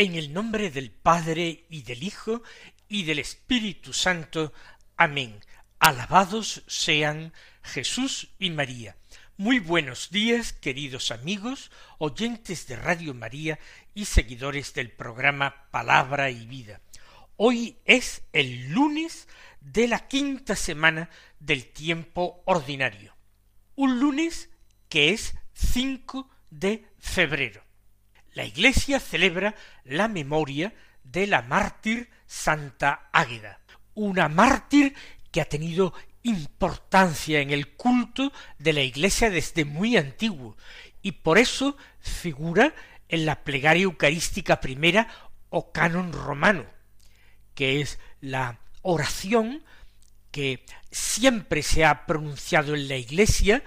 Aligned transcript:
En 0.00 0.14
el 0.14 0.32
nombre 0.32 0.70
del 0.70 0.90
Padre 0.90 1.66
y 1.68 1.82
del 1.82 2.02
Hijo 2.02 2.42
y 2.88 3.04
del 3.04 3.18
Espíritu 3.18 3.92
Santo. 3.92 4.50
Amén. 4.96 5.44
Alabados 5.78 6.62
sean 6.66 7.34
Jesús 7.62 8.30
y 8.38 8.48
María. 8.48 8.96
Muy 9.36 9.58
buenos 9.58 10.08
días, 10.08 10.54
queridos 10.54 11.10
amigos, 11.10 11.70
oyentes 11.98 12.66
de 12.66 12.76
Radio 12.76 13.12
María 13.12 13.58
y 13.92 14.06
seguidores 14.06 14.72
del 14.72 14.90
programa 14.90 15.68
Palabra 15.70 16.30
y 16.30 16.46
Vida. 16.46 16.80
Hoy 17.36 17.76
es 17.84 18.22
el 18.32 18.70
lunes 18.70 19.28
de 19.60 19.86
la 19.86 20.08
quinta 20.08 20.56
semana 20.56 21.10
del 21.40 21.66
tiempo 21.66 22.42
ordinario. 22.46 23.14
Un 23.74 24.00
lunes 24.00 24.48
que 24.88 25.10
es 25.10 25.34
5 25.52 26.26
de 26.48 26.86
febrero 26.98 27.69
la 28.34 28.44
Iglesia 28.44 29.00
celebra 29.00 29.54
la 29.84 30.08
memoria 30.08 30.72
de 31.04 31.26
la 31.26 31.42
mártir 31.42 32.10
Santa 32.26 33.08
Águeda, 33.12 33.60
una 33.94 34.28
mártir 34.28 34.94
que 35.30 35.40
ha 35.40 35.44
tenido 35.44 35.92
importancia 36.22 37.40
en 37.40 37.50
el 37.50 37.68
culto 37.74 38.32
de 38.58 38.72
la 38.72 38.82
Iglesia 38.82 39.30
desde 39.30 39.64
muy 39.64 39.96
antiguo, 39.96 40.56
y 41.02 41.12
por 41.12 41.38
eso 41.38 41.76
figura 42.00 42.74
en 43.08 43.26
la 43.26 43.42
plegaria 43.42 43.84
eucarística 43.84 44.60
primera 44.60 45.08
o 45.48 45.72
canon 45.72 46.12
romano, 46.12 46.66
que 47.54 47.80
es 47.80 47.98
la 48.20 48.60
oración 48.82 49.64
que 50.30 50.64
siempre 50.90 51.62
se 51.62 51.84
ha 51.84 52.06
pronunciado 52.06 52.74
en 52.74 52.88
la 52.88 52.96
Iglesia 52.96 53.64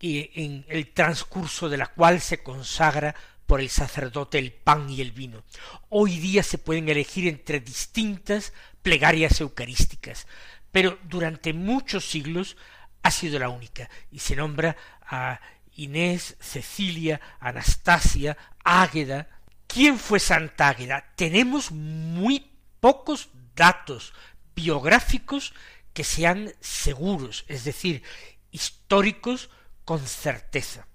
y 0.00 0.30
en 0.34 0.64
el 0.68 0.92
transcurso 0.92 1.68
de 1.68 1.76
la 1.76 1.86
cual 1.86 2.20
se 2.20 2.42
consagra 2.42 3.14
por 3.46 3.60
el 3.60 3.70
sacerdote 3.70 4.38
el 4.38 4.52
pan 4.52 4.90
y 4.90 5.00
el 5.00 5.12
vino. 5.12 5.44
Hoy 5.88 6.18
día 6.18 6.42
se 6.42 6.58
pueden 6.58 6.88
elegir 6.88 7.26
entre 7.28 7.60
distintas 7.60 8.52
plegarias 8.82 9.40
eucarísticas, 9.40 10.26
pero 10.72 10.98
durante 11.04 11.52
muchos 11.52 12.08
siglos 12.08 12.56
ha 13.02 13.10
sido 13.10 13.38
la 13.38 13.48
única, 13.48 13.88
y 14.10 14.18
se 14.18 14.36
nombra 14.36 14.76
a 15.06 15.40
Inés, 15.76 16.36
Cecilia, 16.40 17.20
Anastasia, 17.38 18.36
Águeda. 18.64 19.28
¿Quién 19.66 19.98
fue 19.98 20.18
Santa 20.18 20.68
Águeda? 20.68 21.12
Tenemos 21.16 21.70
muy 21.70 22.50
pocos 22.80 23.28
datos 23.54 24.12
biográficos 24.54 25.54
que 25.92 26.02
sean 26.02 26.52
seguros, 26.60 27.44
es 27.48 27.64
decir, 27.64 28.02
históricos 28.50 29.50
con 29.84 30.06
certeza. 30.06 30.86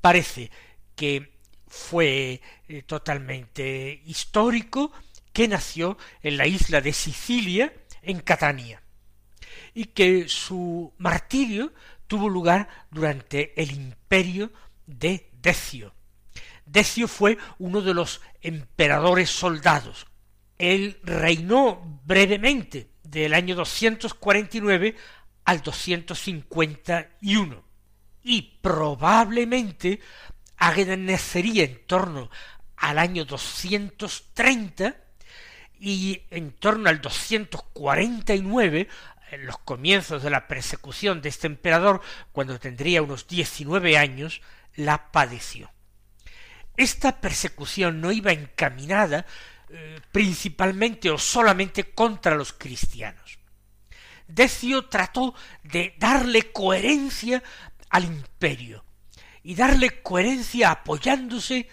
Parece 0.00 0.50
que 0.94 1.35
fue 1.66 2.40
eh, 2.68 2.82
totalmente 2.82 4.02
histórico, 4.06 4.92
que 5.32 5.48
nació 5.48 5.98
en 6.22 6.38
la 6.38 6.46
isla 6.46 6.80
de 6.80 6.92
Sicilia, 6.92 7.72
en 8.02 8.20
Catania, 8.20 8.82
y 9.74 9.86
que 9.86 10.28
su 10.28 10.94
martirio 10.98 11.72
tuvo 12.06 12.28
lugar 12.28 12.68
durante 12.90 13.60
el 13.60 13.72
imperio 13.72 14.52
de 14.86 15.30
Decio. 15.42 15.94
Decio 16.64 17.06
fue 17.06 17.38
uno 17.58 17.80
de 17.80 17.94
los 17.94 18.20
emperadores 18.40 19.30
soldados. 19.30 20.06
Él 20.58 20.98
reinó 21.02 22.00
brevemente 22.04 22.90
del 23.02 23.34
año 23.34 23.54
249 23.54 24.96
al 25.44 25.62
251 25.62 27.64
y 28.22 28.42
probablemente 28.60 30.00
Águeda 30.58 30.96
nacería 30.96 31.64
en 31.64 31.84
torno 31.86 32.30
al 32.76 32.98
año 32.98 33.24
230 33.24 34.96
y 35.78 36.22
en 36.30 36.52
torno 36.52 36.88
al 36.88 37.00
249, 37.00 38.88
en 39.32 39.46
los 39.46 39.58
comienzos 39.58 40.22
de 40.22 40.30
la 40.30 40.46
persecución 40.46 41.20
de 41.20 41.28
este 41.28 41.46
emperador, 41.46 42.00
cuando 42.32 42.58
tendría 42.58 43.02
unos 43.02 43.26
19 43.26 43.98
años, 43.98 44.40
la 44.74 45.10
padeció. 45.10 45.70
Esta 46.76 47.20
persecución 47.20 48.00
no 48.00 48.12
iba 48.12 48.32
encaminada 48.32 49.26
eh, 49.68 50.00
principalmente 50.12 51.10
o 51.10 51.18
solamente 51.18 51.92
contra 51.92 52.36
los 52.36 52.52
cristianos. 52.52 53.38
Decio 54.28 54.86
trató 54.86 55.34
de 55.62 55.94
darle 55.98 56.52
coherencia 56.52 57.42
al 57.90 58.04
imperio, 58.04 58.84
y 59.46 59.54
darle 59.54 60.02
coherencia 60.02 60.72
apoyándose 60.72 61.68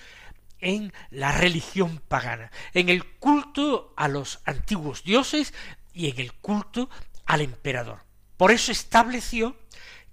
en 0.60 0.94
la 1.10 1.32
religión 1.32 2.00
pagana, 2.08 2.52
en 2.76 2.88
el 2.88 3.04
culto 3.04 3.96
a 3.98 4.08
los 4.08 4.42
antiguos 4.46 5.04
dioses 5.04 5.56
y 5.92 6.12
en 6.12 6.20
el 6.20 6.34
culto 6.34 6.88
al 7.26 7.42
emperador. 7.42 8.04
Por 8.38 8.52
eso 8.52 8.72
estableció 8.72 9.58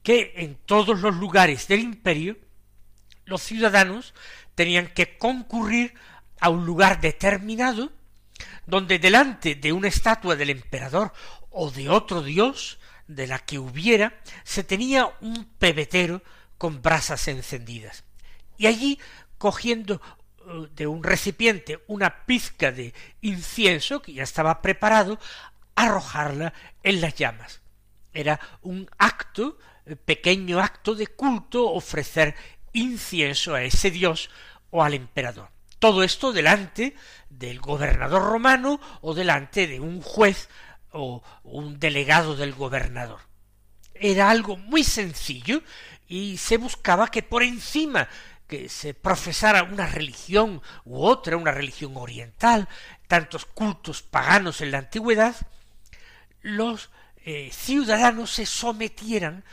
que 0.03 0.32
en 0.37 0.54
todos 0.54 1.00
los 1.00 1.15
lugares 1.16 1.69
del 1.69 1.81
imperio 1.81 2.38
los 3.26 3.43
ciudadanos 3.43 4.15
tenían 4.54 4.87
que 4.87 5.19
concurrir 5.19 5.92
a 6.41 6.48
un 6.48 6.65
lugar 6.65 7.03
determinado 7.03 7.92
donde 8.65 8.98
delante 8.98 9.54
de 9.54 9.75
una 9.75 9.88
estatua 9.88 10.34
del 10.34 10.48
emperador 10.48 11.12
o 11.50 11.71
de 11.71 11.91
otro 11.91 12.22
dios 12.22 12.78
de 13.06 13.27
la 13.27 13.38
que 13.38 13.59
hubiera 13.59 14.19
se 14.44 14.65
tenía 14.65 15.12
un 15.21 15.44
pebetero 15.59 16.22
con 16.60 16.82
brasas 16.82 17.26
encendidas. 17.26 18.04
Y 18.59 18.66
allí, 18.66 19.00
cogiendo 19.38 20.03
uh, 20.44 20.66
de 20.66 20.87
un 20.87 21.03
recipiente 21.03 21.82
una 21.87 22.26
pizca 22.26 22.71
de 22.71 22.93
incienso 23.22 24.03
que 24.03 24.12
ya 24.12 24.25
estaba 24.25 24.60
preparado, 24.60 25.19
arrojarla 25.75 26.53
en 26.82 27.00
las 27.00 27.15
llamas. 27.15 27.62
Era 28.12 28.38
un 28.60 28.91
acto, 28.98 29.56
eh, 29.87 29.97
pequeño 29.97 30.60
acto 30.60 30.94
de 30.94 31.06
culto, 31.06 31.66
ofrecer 31.71 32.34
incienso 32.75 33.54
a 33.54 33.62
ese 33.62 33.91
dios 33.91 34.28
o 34.69 34.84
al 34.84 34.92
emperador. 34.92 35.48
Todo 35.78 36.03
esto 36.03 36.31
delante 36.31 36.94
del 37.31 37.59
gobernador 37.59 38.22
romano 38.22 38.82
o 39.00 39.15
delante 39.15 39.66
de 39.66 39.81
un 39.81 40.03
juez 40.03 40.50
o 40.92 41.22
un 41.42 41.81
delegado 41.81 42.37
del 42.37 42.53
gobernador. 42.53 43.21
Era 43.94 44.28
algo 44.28 44.59
muy 44.59 44.84
sencillo 44.84 45.62
y 46.10 46.38
se 46.38 46.56
buscaba 46.56 47.06
que 47.06 47.22
por 47.22 47.44
encima 47.44 48.09
que 48.48 48.68
se 48.68 48.95
profesara 48.95 49.62
una 49.62 49.86
religión 49.86 50.60
u 50.84 51.04
otra, 51.04 51.36
una 51.36 51.53
religión 51.53 51.97
oriental, 51.97 52.68
tantos 53.07 53.47
cultos 53.47 54.03
paganos 54.03 54.60
en 54.60 54.72
la 54.72 54.78
antigüedad, 54.78 55.36
los 56.42 56.91
eh, 57.24 57.51
ciudadanos 57.53 58.33
se 58.33 58.45
sometieran 58.45 59.45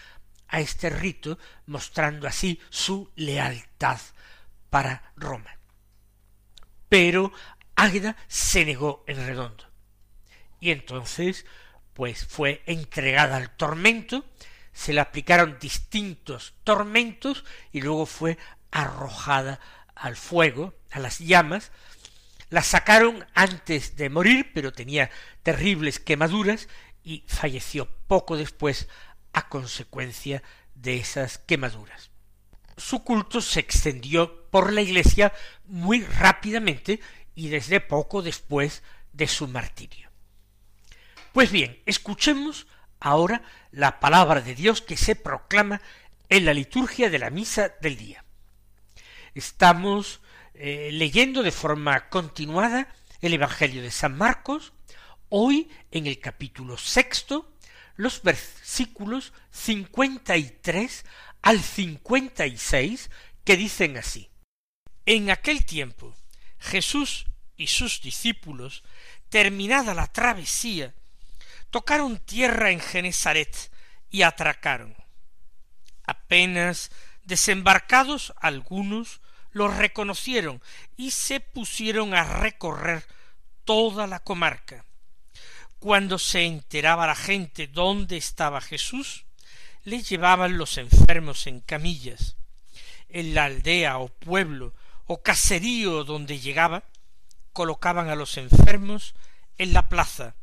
a 0.48 0.59
este 0.59 0.89
rito, 0.89 1.38
mostrando 1.68 2.27
así 2.27 2.60
su 2.71 3.12
lealtad 3.15 4.00
para 4.71 5.12
Roma. 5.15 5.60
Pero 6.89 7.31
Águeda 7.75 8.18
se 8.27 8.65
negó 8.65 9.03
en 9.06 9.18
redondo. 9.27 9.63
Y 10.60 10.71
entonces, 10.71 11.45
pues 11.94 12.25
fue 12.25 12.63
entregada 12.65 13.38
al 13.38 13.56
tormento, 13.56 14.25
se 14.77 14.94
le 14.94 15.01
aplicaron 15.01 15.57
distintos 15.59 16.53
tormentos 16.63 17.44
y 17.71 17.81
luego 17.81 18.06
fue 18.06 18.38
arrojada 18.69 19.59
al 19.95 20.15
fuego, 20.15 20.75
a 20.91 21.00
las 21.00 21.18
llamas, 21.18 21.71
la 22.51 22.62
sacaron 22.62 23.25
antes 23.33 23.95
de 23.95 24.12
morir, 24.12 24.51
pero 24.53 24.71
tenía 24.71 25.09
terribles 25.41 26.00
quemaduras 26.00 26.68
y 27.03 27.24
falleció 27.25 27.89
poco 28.06 28.38
después 28.38 28.88
a 29.33 29.50
consecuencia 29.50 30.44
de 30.75 30.97
esas 30.97 31.39
quemaduras. 31.39 32.12
su 32.77 33.03
culto 33.03 33.41
se 33.41 33.59
extendió 33.59 34.47
por 34.51 34.71
la 34.71 34.81
iglesia 34.81 35.33
muy 35.65 36.03
rápidamente 36.03 37.00
y 37.33 37.50
desde 37.50 37.81
poco 37.81 38.21
después 38.21 38.83
de 39.12 39.27
su 39.27 39.47
martirio. 39.47 40.12
Pues 41.33 41.51
bien, 41.51 41.81
escuchemos 41.88 42.68
ahora 42.99 43.41
la 43.71 43.99
palabra 43.99 44.41
de 44.41 44.55
Dios 44.55 44.81
que 44.81 44.97
se 44.97 45.15
proclama 45.15 45.81
en 46.29 46.45
la 46.45 46.53
liturgia 46.53 47.09
de 47.09 47.19
la 47.19 47.29
misa 47.29 47.73
del 47.81 47.97
día. 47.97 48.23
Estamos 49.33 50.21
eh, 50.53 50.89
leyendo 50.91 51.44
de 51.44 51.51
forma 51.51 52.09
continuada 52.09 52.88
el 53.21 53.33
Evangelio 53.33 53.81
de 53.81 53.91
San 53.91 54.17
Marcos, 54.17 54.73
hoy 55.29 55.69
en 55.91 56.07
el 56.07 56.19
capítulo 56.19 56.77
sexto, 56.77 57.53
los 57.95 58.21
versículos 58.23 59.33
cincuenta 59.51 60.38
y 60.38 60.50
tres 60.61 61.05
al 61.41 61.61
cincuenta 61.61 62.45
y 62.45 62.57
seis, 62.57 63.09
que 63.43 63.57
dicen 63.57 63.97
así. 63.97 64.29
En 65.05 65.31
aquel 65.31 65.65
tiempo, 65.65 66.15
Jesús 66.59 67.27
y 67.55 67.67
sus 67.67 68.01
discípulos, 68.01 68.83
terminada 69.29 69.93
la 69.93 70.07
travesía, 70.07 70.93
tocaron 71.69 72.19
tierra 72.19 72.71
en 72.71 72.79
Genezaret 72.79 73.71
y 74.09 74.21
atracaron. 74.21 74.95
Apenas 76.03 76.91
desembarcados 77.23 78.33
algunos 78.39 79.21
los 79.51 79.75
reconocieron 79.75 80.61
y 80.95 81.11
se 81.11 81.39
pusieron 81.39 82.13
a 82.13 82.23
recorrer 82.23 83.05
toda 83.65 84.07
la 84.07 84.19
comarca. 84.19 84.85
Cuando 85.79 86.17
se 86.17 86.45
enteraba 86.45 87.07
la 87.07 87.15
gente 87.15 87.67
dónde 87.67 88.17
estaba 88.17 88.61
Jesús, 88.61 89.25
le 89.83 90.01
llevaban 90.01 90.57
los 90.57 90.77
enfermos 90.77 91.47
en 91.47 91.61
camillas. 91.61 92.35
En 93.09 93.33
la 93.33 93.45
aldea 93.45 93.99
o 93.99 94.09
pueblo 94.09 94.73
o 95.05 95.21
caserío 95.21 96.03
donde 96.03 96.39
llegaba, 96.39 96.83
colocaban 97.53 98.09
a 98.09 98.15
los 98.15 98.37
enfermos 98.37 99.15
en 99.57 99.73
la 99.73 99.89
plaza 99.89 100.35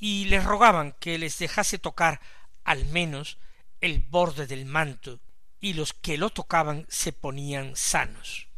y 0.00 0.24
les 0.24 0.42
rogaban 0.42 0.96
que 0.98 1.18
les 1.18 1.38
dejase 1.38 1.78
tocar 1.78 2.20
al 2.64 2.86
menos 2.86 3.38
el 3.80 4.00
borde 4.00 4.46
del 4.46 4.64
manto, 4.64 5.20
y 5.60 5.74
los 5.74 5.92
que 5.92 6.16
lo 6.16 6.30
tocaban 6.30 6.86
se 6.88 7.12
ponían 7.12 7.76
sanos. 7.76 8.48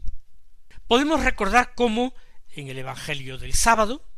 Podemos 0.87 1.25
recordar 1.25 1.75
cómo 1.75 2.15
en 2.51 2.69
el 2.69 2.79
Evangelio 2.79 3.39
del 3.39 3.55
sábado 3.55 4.09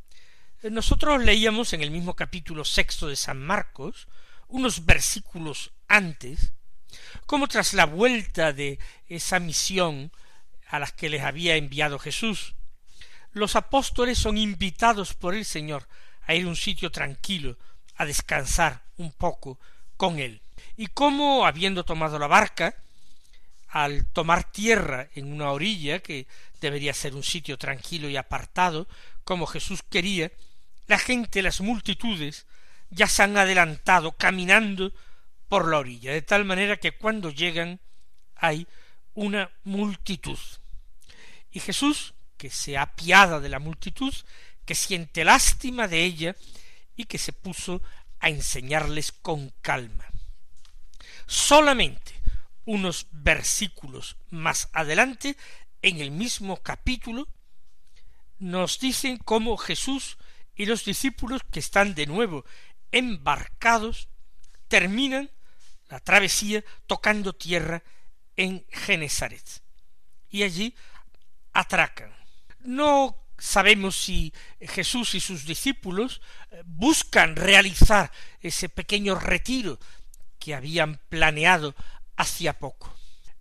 nosotros 0.62 1.22
leíamos 1.24 1.72
en 1.72 1.82
el 1.82 1.90
mismo 1.90 2.14
capítulo 2.14 2.64
sexto 2.64 3.08
de 3.08 3.16
San 3.16 3.40
Marcos, 3.40 4.06
unos 4.48 4.84
versículos 4.84 5.72
antes, 5.88 6.52
como 7.26 7.48
tras 7.48 7.74
la 7.74 7.86
vuelta 7.86 8.52
de 8.52 8.78
esa 9.06 9.40
misión 9.40 10.12
a 10.68 10.78
las 10.78 10.92
que 10.92 11.08
les 11.08 11.22
había 11.22 11.56
enviado 11.56 11.98
Jesús, 11.98 12.54
los 13.32 13.56
apóstoles 13.56 14.18
son 14.18 14.38
invitados 14.38 15.14
por 15.14 15.34
el 15.34 15.44
Señor 15.44 15.88
a 16.26 16.34
ir 16.34 16.46
a 16.46 16.48
un 16.48 16.56
sitio 16.56 16.90
tranquilo, 16.90 17.56
a 17.96 18.04
descansar 18.04 18.82
un 18.96 19.12
poco 19.12 19.58
con 19.96 20.18
él. 20.18 20.40
Y 20.76 20.88
cómo, 20.88 21.46
habiendo 21.46 21.84
tomado 21.84 22.18
la 22.18 22.26
barca, 22.26 22.74
al 23.68 24.06
tomar 24.06 24.44
tierra 24.44 25.08
en 25.14 25.32
una 25.32 25.50
orilla, 25.50 25.98
que 25.98 26.26
debería 26.60 26.94
ser 26.94 27.14
un 27.14 27.24
sitio 27.24 27.58
tranquilo 27.58 28.08
y 28.08 28.16
apartado, 28.16 28.86
como 29.24 29.46
Jesús 29.46 29.82
quería, 29.88 30.30
la 30.86 30.98
gente, 30.98 31.42
las 31.42 31.60
multitudes, 31.60 32.46
ya 32.90 33.08
se 33.08 33.22
han 33.22 33.36
adelantado 33.36 34.12
caminando 34.12 34.92
por 35.48 35.68
la 35.68 35.78
orilla, 35.78 36.12
de 36.12 36.22
tal 36.22 36.44
manera 36.44 36.76
que 36.76 36.92
cuando 36.92 37.30
llegan 37.30 37.80
hay 38.36 38.66
una 39.14 39.50
multitud. 39.64 40.38
Y 41.50 41.60
Jesús, 41.60 42.14
que 42.36 42.50
se 42.50 42.76
apiada 42.76 43.40
de 43.40 43.48
la 43.48 43.58
multitud, 43.58 44.14
que 44.64 44.74
siente 44.74 45.24
lástima 45.24 45.88
de 45.88 46.04
ella 46.04 46.36
y 46.96 47.04
que 47.04 47.18
se 47.18 47.32
puso 47.32 47.82
a 48.20 48.28
enseñarles 48.28 49.12
con 49.12 49.52
calma. 49.60 50.06
Solamente 51.26 52.12
unos 52.64 53.06
versículos 53.10 54.16
más 54.30 54.68
adelante, 54.72 55.36
en 55.82 56.00
el 56.00 56.10
mismo 56.10 56.62
capítulo, 56.62 57.28
nos 58.38 58.78
dicen 58.78 59.18
cómo 59.18 59.56
Jesús 59.56 60.16
y 60.54 60.66
los 60.66 60.84
discípulos 60.84 61.42
que 61.50 61.60
están 61.60 61.94
de 61.94 62.06
nuevo 62.06 62.44
embarcados 62.92 64.08
terminan 64.68 65.30
la 65.88 66.00
travesía 66.00 66.64
tocando 66.86 67.32
tierra 67.34 67.82
en 68.36 68.64
Genesaret. 68.70 69.62
Y 70.30 70.42
allí 70.42 70.74
atracan. 71.52 72.14
No 72.60 73.23
sabemos 73.38 73.96
si 73.96 74.32
Jesús 74.60 75.14
y 75.14 75.20
sus 75.20 75.44
discípulos 75.44 76.20
eh, 76.50 76.62
buscan 76.64 77.36
realizar 77.36 78.10
ese 78.40 78.68
pequeño 78.68 79.14
retiro 79.14 79.78
que 80.38 80.54
habían 80.54 81.00
planeado 81.08 81.74
hacía 82.16 82.58
poco. 82.58 82.94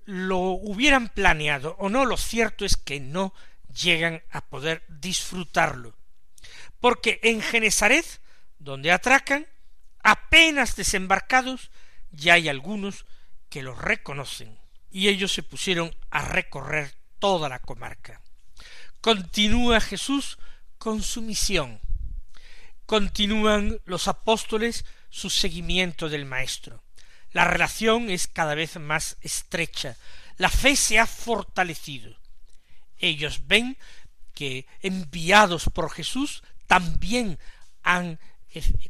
Lo 0.05 0.39
hubieran 0.39 1.09
planeado 1.09 1.75
o 1.79 1.89
no, 1.89 2.05
lo 2.05 2.17
cierto 2.17 2.65
es 2.65 2.77
que 2.77 2.99
no 2.99 3.33
llegan 3.73 4.21
a 4.31 4.41
poder 4.41 4.83
disfrutarlo. 4.87 5.95
Porque 6.79 7.19
en 7.23 7.41
Genesaret, 7.41 8.05
donde 8.59 8.91
atracan, 8.91 9.47
apenas 9.99 10.75
desembarcados, 10.75 11.71
ya 12.11 12.33
hay 12.33 12.49
algunos 12.49 13.05
que 13.49 13.63
los 13.63 13.77
reconocen, 13.77 14.59
y 14.91 15.07
ellos 15.07 15.33
se 15.33 15.43
pusieron 15.43 15.95
a 16.11 16.23
recorrer 16.25 16.93
toda 17.19 17.49
la 17.49 17.59
comarca. 17.59 18.21
Continúa 19.03 19.81
Jesús 19.81 20.37
con 20.77 21.03
su 21.03 21.21
misión. 21.21 21.81
Continúan 22.85 23.81
los 23.83 24.07
apóstoles 24.07 24.85
su 25.09 25.29
seguimiento 25.29 26.07
del 26.07 26.23
Maestro. 26.23 26.81
La 27.33 27.43
relación 27.43 28.09
es 28.09 28.29
cada 28.29 28.55
vez 28.55 28.79
más 28.79 29.17
estrecha. 29.19 29.97
La 30.37 30.47
fe 30.47 30.77
se 30.77 30.99
ha 30.99 31.05
fortalecido. 31.05 32.15
Ellos 32.97 33.41
ven 33.45 33.77
que 34.33 34.67
enviados 34.79 35.65
por 35.65 35.91
Jesús 35.91 36.41
también 36.65 37.39
han 37.81 38.21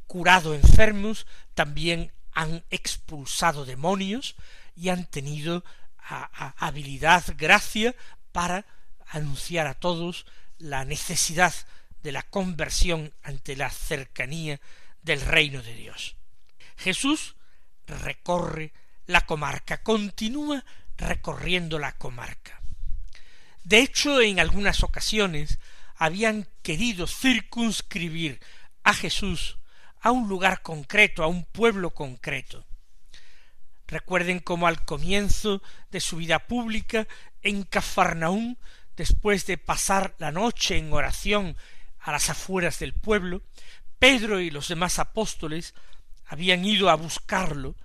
curado 0.06 0.54
enfermos, 0.54 1.26
también 1.56 2.12
han 2.34 2.64
expulsado 2.70 3.66
demonios 3.66 4.36
y 4.76 4.90
han 4.90 5.08
tenido 5.08 5.66
habilidad, 5.98 7.24
gracia 7.36 7.96
para 8.32 8.68
anunciar 9.14 9.68
a 9.68 9.76
todos 9.76 10.26
la 10.58 10.86
necesidad 10.86 11.54
de 12.02 12.12
la 12.12 12.24
conversión 12.24 13.14
ante 13.24 13.56
la 13.56 13.70
cercanía 13.70 14.60
del 15.02 15.22
reino 15.22 15.62
de 15.62 15.74
Dios. 15.76 16.16
Jesús 16.78 17.36
recorre 17.86 18.74
la 19.06 19.22
comarca, 19.22 19.84
continúa 19.84 20.66
recorriendo 20.98 21.80
la 21.80 21.94
comarca. 21.94 22.62
De 23.64 23.80
hecho, 23.80 24.20
en 24.22 24.40
algunas 24.40 24.84
ocasiones 24.84 25.60
habían 25.96 26.48
querido 26.62 27.08
circunscribir 27.08 28.40
a 28.84 28.94
Jesús 28.94 29.58
a 30.02 30.12
un 30.12 30.28
lugar 30.28 30.62
concreto, 30.62 31.24
a 31.24 31.28
un 31.28 31.46
pueblo 31.46 31.92
concreto. 31.92 32.66
Recuerden 33.88 34.40
cómo 34.40 34.68
al 34.68 34.84
comienzo 34.84 35.62
de 35.92 36.00
su 36.00 36.18
vida 36.18 36.40
pública 36.40 37.08
en 37.42 37.64
Cafarnaún 37.64 38.58
después 38.96 39.46
de 39.46 39.58
pasar 39.58 40.16
la 40.20 40.32
noche 40.32 40.78
en 40.78 40.94
oración 40.94 41.58
a 42.00 42.12
las 42.12 42.30
afueras 42.30 42.80
del 42.80 42.94
pueblo, 42.94 43.42
Pedro 44.00 44.40
y 44.40 44.50
los 44.50 44.68
demás 44.68 45.00
apóstoles 45.00 45.74
habían 46.26 46.66
ido 46.66 46.90
a 46.90 46.96
buscarlo 46.96 47.76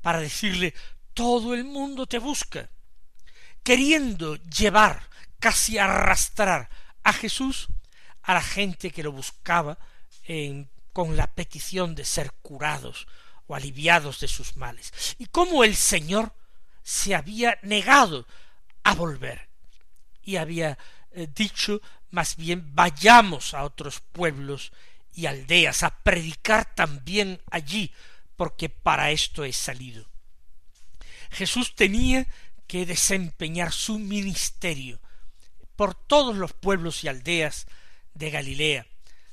para 0.00 0.20
decirle 0.20 0.74
todo 1.14 1.54
el 1.54 1.64
mundo 1.64 2.06
te 2.06 2.18
busca, 2.18 2.70
queriendo 3.62 4.36
llevar, 4.36 5.08
casi 5.38 5.78
arrastrar 5.78 6.68
a 7.02 7.12
Jesús 7.12 7.68
a 8.22 8.34
la 8.34 8.42
gente 8.42 8.90
que 8.90 9.02
lo 9.02 9.12
buscaba 9.12 9.78
con 10.92 11.16
la 11.16 11.26
petición 11.26 11.94
de 11.94 12.04
ser 12.04 12.32
curados 12.42 13.06
o 13.46 13.54
aliviados 13.54 14.20
de 14.20 14.28
sus 14.28 14.56
males, 14.56 14.92
y 15.18 15.26
cómo 15.26 15.64
el 15.64 15.74
Señor 15.74 16.32
se 16.82 17.14
había 17.14 17.58
negado 17.62 18.26
a 18.84 18.94
volver 18.94 19.47
y 20.28 20.36
había 20.36 20.76
eh, 21.12 21.26
dicho 21.34 21.80
más 22.10 22.36
bien 22.36 22.74
vayamos 22.74 23.54
a 23.54 23.64
otros 23.64 24.00
pueblos 24.00 24.72
y 25.14 25.24
aldeas 25.24 25.82
a 25.82 26.02
predicar 26.02 26.74
también 26.74 27.40
allí, 27.50 27.92
porque 28.36 28.68
para 28.68 29.10
esto 29.10 29.42
he 29.44 29.54
salido. 29.54 30.06
Jesús 31.30 31.74
tenía 31.74 32.26
que 32.66 32.84
desempeñar 32.84 33.72
su 33.72 33.98
ministerio 33.98 35.00
por 35.76 35.94
todos 35.94 36.36
los 36.36 36.52
pueblos 36.52 37.04
y 37.04 37.08
aldeas 37.08 37.66
de 38.12 38.30
Galilea. 38.30 38.86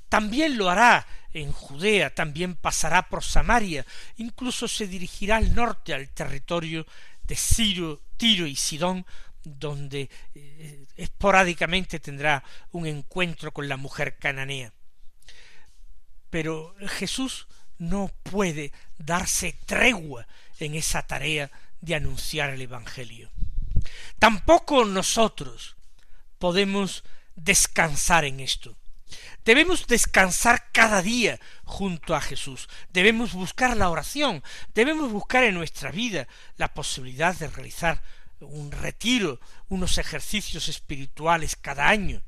También 0.08 0.58
lo 0.58 0.70
hará 0.70 1.06
en 1.34 1.52
Judea, 1.52 2.16
también 2.16 2.56
pasará 2.56 3.10
por 3.10 3.22
Samaria, 3.22 3.86
incluso 4.16 4.70
se 4.70 4.88
dirigirá 4.88 5.38
al 5.38 5.54
norte, 5.54 5.94
al 5.94 6.08
territorio 6.10 6.86
de 7.24 7.36
Ciro, 7.36 8.02
Tiro 8.16 8.48
y 8.48 8.56
Sidón, 8.56 9.06
donde 9.46 10.10
eh, 10.34 10.86
esporádicamente 10.98 12.00
tendrá 12.00 12.44
un 12.72 12.86
encuentro 12.86 13.52
con 13.52 13.70
la 13.70 13.78
mujer 13.78 14.18
cananea. 14.18 14.74
Pero 16.30 16.76
Jesús 16.88 17.48
no 17.78 18.12
puede 18.24 18.72
darse 18.98 19.58
tregua 19.66 20.28
en 20.60 20.76
esa 20.76 21.04
tarea 21.04 21.52
de 21.82 21.96
anunciar 21.96 22.50
el 22.50 22.62
Evangelio. 22.62 23.32
Tampoco 24.20 24.86
nosotros 24.86 25.76
podemos 26.40 27.04
descansar 27.36 28.26
en 28.26 28.40
esto. 28.40 28.76
Debemos 29.44 29.86
descansar 29.86 30.72
cada 30.72 31.02
día 31.02 31.40
junto 31.64 32.16
a 32.16 32.22
Jesús. 32.22 32.68
Debemos 32.92 33.34
buscar 33.34 33.78
la 33.78 33.90
oración. 33.90 34.44
Debemos 34.74 35.12
buscar 35.12 35.44
en 35.44 35.54
nuestra 35.54 35.92
vida 35.92 36.28
la 36.58 36.74
posibilidad 36.74 37.36
de 37.36 37.48
realizar 37.48 38.02
un 38.40 38.72
retiro, 38.72 39.40
unos 39.70 39.98
ejercicios 39.98 40.68
espirituales 40.68 41.56
cada 41.56 41.88
año. 41.88 42.22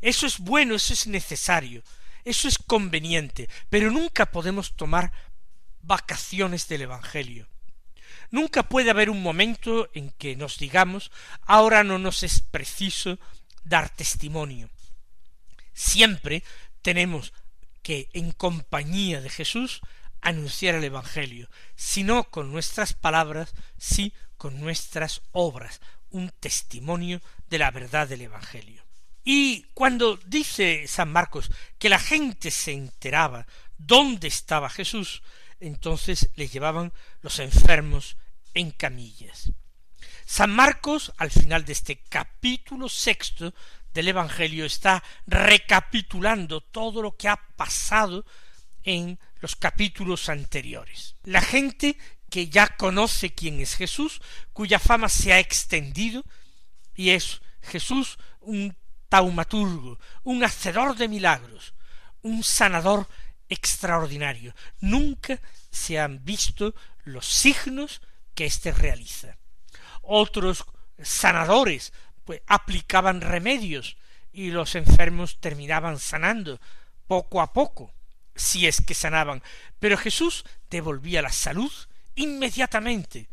Eso 0.00 0.26
es 0.26 0.38
bueno, 0.38 0.74
eso 0.74 0.92
es 0.92 1.06
necesario, 1.06 1.82
eso 2.24 2.48
es 2.48 2.58
conveniente, 2.58 3.48
pero 3.68 3.90
nunca 3.90 4.26
podemos 4.26 4.76
tomar 4.76 5.12
vacaciones 5.82 6.68
del 6.68 6.82
Evangelio. 6.82 7.48
Nunca 8.30 8.64
puede 8.64 8.90
haber 8.90 9.10
un 9.10 9.22
momento 9.22 9.90
en 9.94 10.10
que 10.10 10.34
nos 10.34 10.58
digamos 10.58 11.10
ahora 11.42 11.84
no 11.84 11.98
nos 11.98 12.22
es 12.22 12.40
preciso 12.40 13.18
dar 13.64 13.90
testimonio. 13.90 14.70
Siempre 15.72 16.42
tenemos 16.82 17.32
que, 17.82 18.08
en 18.12 18.32
compañía 18.32 19.20
de 19.20 19.30
Jesús, 19.30 19.80
anunciar 20.20 20.74
el 20.74 20.84
Evangelio, 20.84 21.50
si 21.76 22.02
no 22.02 22.24
con 22.24 22.50
nuestras 22.50 22.94
palabras, 22.94 23.54
sí 23.76 24.14
con 24.44 24.60
nuestras 24.60 25.22
obras, 25.32 25.80
un 26.10 26.28
testimonio 26.28 27.22
de 27.48 27.56
la 27.56 27.70
verdad 27.70 28.06
del 28.06 28.20
Evangelio. 28.20 28.84
Y 29.24 29.62
cuando 29.72 30.18
dice 30.26 30.86
San 30.86 31.10
Marcos 31.10 31.50
que 31.78 31.88
la 31.88 31.98
gente 31.98 32.50
se 32.50 32.72
enteraba 32.72 33.46
dónde 33.78 34.28
estaba 34.28 34.68
Jesús, 34.68 35.22
entonces 35.60 36.28
le 36.34 36.46
llevaban 36.48 36.92
los 37.22 37.38
enfermos 37.38 38.18
en 38.52 38.70
camillas. 38.72 39.50
San 40.26 40.50
Marcos, 40.50 41.14
al 41.16 41.30
final 41.30 41.64
de 41.64 41.72
este 41.72 42.02
capítulo 42.10 42.90
sexto 42.90 43.54
del 43.94 44.08
Evangelio, 44.08 44.66
está 44.66 45.02
recapitulando 45.26 46.60
todo 46.60 47.00
lo 47.00 47.16
que 47.16 47.28
ha 47.28 47.40
pasado 47.56 48.26
en 48.82 49.18
los 49.40 49.56
capítulos 49.56 50.28
anteriores. 50.28 51.16
La 51.22 51.40
gente 51.40 51.96
que 52.34 52.48
ya 52.48 52.66
conoce 52.66 53.32
quién 53.32 53.60
es 53.60 53.76
Jesús, 53.76 54.20
cuya 54.52 54.80
fama 54.80 55.08
se 55.08 55.32
ha 55.32 55.38
extendido, 55.38 56.24
y 56.92 57.10
es 57.10 57.40
Jesús 57.62 58.18
un 58.40 58.76
taumaturgo, 59.08 60.00
un 60.24 60.42
hacedor 60.42 60.96
de 60.96 61.06
milagros, 61.06 61.74
un 62.22 62.42
sanador 62.42 63.06
extraordinario. 63.48 64.52
Nunca 64.80 65.40
se 65.70 66.00
han 66.00 66.24
visto 66.24 66.74
los 67.04 67.24
signos 67.24 68.02
que 68.34 68.46
éste 68.46 68.72
realiza. 68.72 69.38
Otros 70.02 70.64
sanadores 71.00 71.92
pues 72.24 72.42
aplicaban 72.48 73.20
remedios 73.20 73.96
y 74.32 74.50
los 74.50 74.74
enfermos 74.74 75.38
terminaban 75.38 76.00
sanando 76.00 76.60
poco 77.06 77.40
a 77.40 77.52
poco, 77.52 77.94
si 78.34 78.66
es 78.66 78.80
que 78.80 78.94
sanaban, 78.94 79.40
pero 79.78 79.96
Jesús 79.96 80.44
devolvía 80.68 81.22
la 81.22 81.30
salud 81.30 81.70
inmediatamente, 82.16 83.28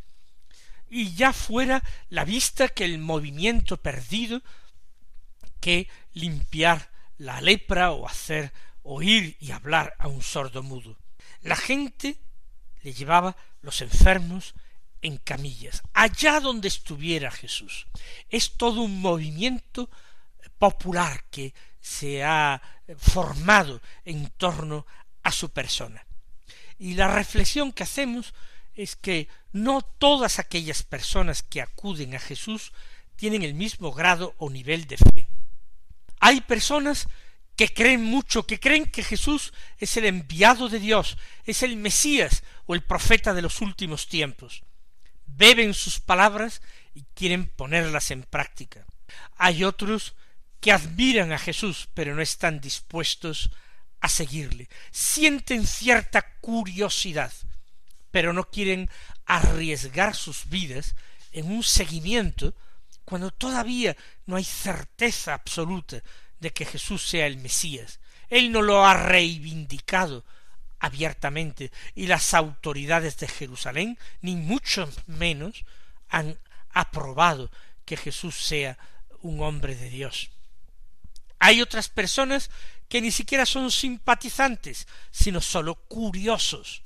y 0.90 1.14
ya 1.14 1.34
fuera 1.34 1.82
la 2.10 2.26
vista 2.26 2.68
que 2.68 2.84
el 2.84 3.00
movimiento 3.00 3.78
perdido 3.78 4.42
que 5.60 5.88
limpiar 6.14 6.90
la 7.18 7.40
lepra 7.40 7.92
o 7.92 8.08
hacer 8.08 8.52
oír 8.84 9.38
y 9.40 9.52
hablar 9.52 9.96
a 10.00 10.08
un 10.08 10.22
sordo 10.22 10.64
mudo. 10.64 10.98
La 11.44 11.56
gente 11.56 12.18
le 12.82 12.94
llevaba 12.94 13.38
los 13.62 13.82
enfermos 13.82 14.54
en 15.02 15.18
camillas, 15.18 15.82
allá 15.94 16.40
donde 16.40 16.68
estuviera 16.68 17.32
Jesús. 17.32 17.88
Es 18.30 18.58
todo 18.58 18.82
un 18.82 19.02
movimiento 19.02 19.90
popular 20.58 21.24
que 21.32 21.54
se 21.80 22.24
ha 22.24 22.62
formado 22.98 23.82
en 24.06 24.30
torno 24.32 24.86
a 25.24 25.32
su 25.32 25.50
persona. 25.50 26.06
Y 26.78 26.96
la 26.96 27.08
reflexión 27.08 27.72
que 27.72 27.84
hacemos 27.84 28.34
es 28.82 28.96
que 28.96 29.28
no 29.52 29.82
todas 29.82 30.40
aquellas 30.40 30.84
personas 30.84 31.44
que 31.44 31.62
acuden 31.62 32.16
a 32.16 32.20
Jesús 32.20 32.74
tienen 33.16 33.44
el 33.44 33.54
mismo 33.54 33.92
grado 33.92 34.34
o 34.38 34.50
nivel 34.50 34.88
de 34.88 34.98
fe. 34.98 35.28
Hay 36.20 36.42
personas 36.42 37.08
que 37.56 37.70
creen 37.70 38.04
mucho, 38.04 38.48
que 38.48 38.60
creen 38.60 38.86
que 38.86 39.04
Jesús 39.04 39.54
es 39.78 39.96
el 39.98 40.06
enviado 40.06 40.70
de 40.70 40.80
Dios, 40.80 41.18
es 41.46 41.62
el 41.62 41.76
Mesías 41.78 42.44
o 42.66 42.74
el 42.74 42.82
profeta 42.82 43.34
de 43.34 43.42
los 43.44 43.62
últimos 43.62 44.08
tiempos. 44.08 44.64
Beben 45.28 45.74
sus 45.74 46.00
palabras 46.00 46.62
y 46.94 47.04
quieren 47.14 47.48
ponerlas 47.48 48.12
en 48.12 48.24
práctica. 48.24 48.86
Hay 49.38 49.64
otros 49.64 50.16
que 50.60 50.72
admiran 50.72 51.32
a 51.32 51.38
Jesús, 51.38 51.90
pero 51.94 52.16
no 52.16 52.22
están 52.22 52.62
dispuestos 52.62 53.52
a 54.00 54.10
seguirle. 54.10 54.70
Sienten 54.92 55.68
cierta 55.68 56.22
curiosidad, 56.40 57.32
pero 58.12 58.34
no 58.34 58.50
quieren 58.50 58.89
arriesgar 59.25 60.15
sus 60.15 60.50
vidas 60.50 60.96
en 61.32 61.51
un 61.51 61.63
seguimiento 61.63 62.53
cuando 63.06 63.32
todavía 63.32 63.96
no 64.25 64.36
hay 64.36 64.44
certeza 64.44 65.34
absoluta 65.34 66.01
de 66.39 66.51
que 66.51 66.65
Jesús 66.65 67.08
sea 67.08 67.27
el 67.27 67.38
Mesías. 67.38 68.00
Él 68.30 68.51
no 68.51 68.62
lo 68.62 68.86
ha 68.86 68.94
reivindicado 68.94 70.24
abiertamente 70.80 71.72
y 71.96 72.08
las 72.08 72.34
autoridades 72.34 73.18
de 73.18 73.27
Jerusalén, 73.27 73.98
ni 74.22 74.36
mucho 74.36 74.89
menos, 75.08 75.65
han 76.10 76.38
aprobado 76.72 77.51
que 77.86 77.98
Jesús 77.98 78.36
sea 78.36 78.77
un 79.22 79.41
hombre 79.41 79.75
de 79.75 79.89
Dios. 79.89 80.32
Hay 81.39 81.62
otras 81.62 81.89
personas 81.89 82.50
que 82.88 83.01
ni 83.01 83.12
siquiera 83.12 83.46
son 83.46 83.72
simpatizantes, 83.72 84.88
sino 85.12 85.39
sólo 85.41 85.75
curiosos, 85.75 86.84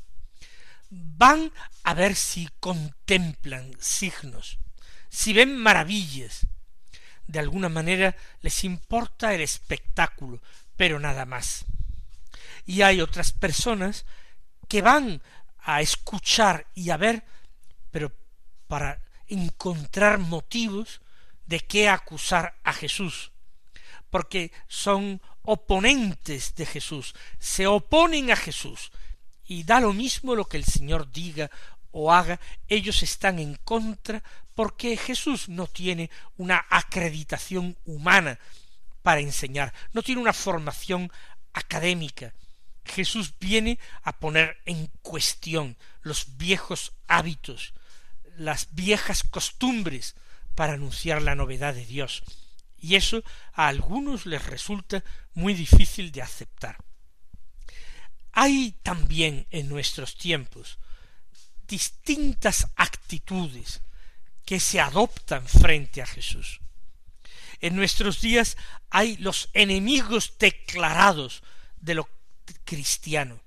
van 0.89 1.51
a 1.83 1.93
ver 1.93 2.15
si 2.15 2.49
contemplan 2.59 3.75
signos, 3.79 4.59
si 5.09 5.33
ven 5.33 5.57
maravillas. 5.57 6.47
De 7.27 7.39
alguna 7.39 7.69
manera 7.69 8.15
les 8.41 8.63
importa 8.63 9.33
el 9.33 9.41
espectáculo, 9.41 10.41
pero 10.75 10.99
nada 10.99 11.25
más. 11.25 11.65
Y 12.65 12.81
hay 12.81 13.01
otras 13.01 13.31
personas 13.31 14.05
que 14.67 14.81
van 14.81 15.21
a 15.59 15.81
escuchar 15.81 16.67
y 16.75 16.91
a 16.91 16.97
ver, 16.97 17.23
pero 17.91 18.11
para 18.67 19.01
encontrar 19.27 20.19
motivos 20.19 21.01
de 21.45 21.59
qué 21.59 21.89
acusar 21.89 22.55
a 22.63 22.73
Jesús, 22.73 23.31
porque 24.09 24.51
son 24.67 25.21
oponentes 25.41 26.55
de 26.55 26.65
Jesús, 26.65 27.15
se 27.39 27.67
oponen 27.67 28.31
a 28.31 28.35
Jesús, 28.35 28.91
y 29.47 29.63
da 29.63 29.79
lo 29.79 29.93
mismo 29.93 30.35
lo 30.35 30.45
que 30.45 30.57
el 30.57 30.65
Señor 30.65 31.11
diga 31.11 31.49
o 31.91 32.11
haga, 32.11 32.39
ellos 32.67 33.03
están 33.03 33.39
en 33.39 33.55
contra 33.63 34.23
porque 34.53 34.97
Jesús 34.97 35.49
no 35.49 35.67
tiene 35.67 36.09
una 36.37 36.65
acreditación 36.69 37.77
humana 37.85 38.39
para 39.01 39.21
enseñar, 39.21 39.73
no 39.93 40.01
tiene 40.01 40.21
una 40.21 40.33
formación 40.33 41.11
académica. 41.53 42.33
Jesús 42.85 43.33
viene 43.39 43.79
a 44.03 44.17
poner 44.17 44.57
en 44.65 44.87
cuestión 45.01 45.77
los 46.01 46.37
viejos 46.37 46.93
hábitos, 47.07 47.73
las 48.37 48.67
viejas 48.71 49.23
costumbres 49.23 50.15
para 50.55 50.73
anunciar 50.73 51.21
la 51.21 51.35
novedad 51.35 51.73
de 51.73 51.85
Dios. 51.85 52.23
Y 52.77 52.95
eso 52.95 53.23
a 53.53 53.67
algunos 53.67 54.25
les 54.25 54.45
resulta 54.45 55.03
muy 55.33 55.53
difícil 55.53 56.11
de 56.11 56.21
aceptar. 56.21 56.77
Hay 58.37 58.75
también 58.83 59.47
en 59.49 59.69
nuestros 59.69 60.17
tiempos 60.17 60.77
distintas 61.67 62.67
actitudes 62.75 63.81
que 64.45 64.59
se 64.59 64.81
adoptan 64.81 65.47
frente 65.47 66.01
a 66.01 66.05
Jesús. 66.05 66.59
En 67.61 67.77
nuestros 67.77 68.19
días 68.19 68.57
hay 68.89 69.15
los 69.17 69.49
enemigos 69.53 70.33
declarados 70.37 71.43
de 71.79 71.95
lo 71.95 72.09
cristiano, 72.65 73.39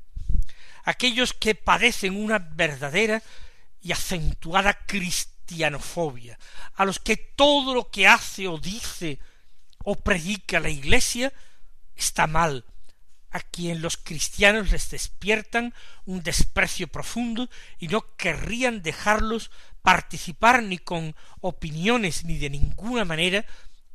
aquellos 0.85 1.35
que 1.35 1.54
padecen 1.54 2.16
una 2.16 2.38
verdadera 2.38 3.23
y 3.83 3.92
acentuada 3.92 4.73
cristianofobia, 4.87 6.38
a 6.75 6.87
los 6.87 6.99
que 6.99 7.18
todo 7.18 7.75
lo 7.75 7.90
que 7.90 8.09
hace 8.09 8.49
o 8.49 8.57
dice 8.57 9.18
o 9.85 9.97
predica 9.97 10.61
la 10.61 10.71
Iglesia 10.71 11.30
está 11.95 12.26
mal, 12.26 12.64
a 13.30 13.40
quien 13.40 13.82
los 13.82 13.97
cristianos 13.97 14.70
les 14.70 14.90
despiertan 14.90 15.75
un 16.06 16.23
desprecio 16.23 16.88
profundo 16.88 17.49
y 17.78 17.88
no 17.88 18.16
querrían 18.16 18.82
dejarlos 18.82 19.50
participar 19.82 20.62
ni 20.62 20.78
con 20.78 21.14
opiniones 21.40 22.25
ni 22.25 22.38
de 22.38 22.50
ninguna 22.50 23.04
manera 23.04 23.44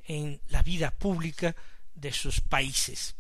en 0.06 0.40
la 0.50 0.62
vida 0.62 0.92
pública 0.92 1.56
de 1.96 2.12
sus 2.12 2.42
países. 2.42 3.16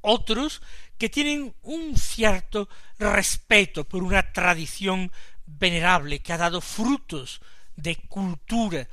Otros 0.00 0.62
que 0.96 1.08
tienen 1.08 1.54
un 1.62 1.96
cierto 1.96 2.68
respeto 2.98 3.84
por 3.84 4.02
una 4.02 4.32
tradición 4.32 5.12
venerable 5.46 6.20
que 6.20 6.32
ha 6.32 6.38
dado 6.38 6.60
frutos 6.60 7.40
de 7.76 7.96
cultura 7.96 8.88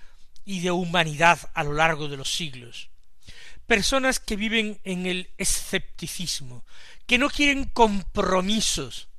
y 0.46 0.60
de 0.60 0.72
humanidad 0.72 1.40
a 1.54 1.64
lo 1.64 1.74
largo 1.74 2.08
de 2.08 2.18
los 2.18 2.36
siglos. 2.36 2.90
Personas 3.68 4.20
que 4.20 4.36
viven 4.36 4.80
en 4.84 5.06
el 5.06 5.30
escepticismo, 5.38 6.64
que 7.08 7.18
no 7.18 7.30
quieren 7.30 7.66
compromisos, 7.66 9.10